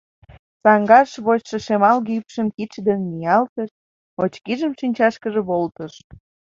[0.61, 3.71] Саҥгаш вочшо шемалге ӱпшым кидше дене ниялтыш,
[4.23, 5.93] очкижым шинчашкыже волтыш.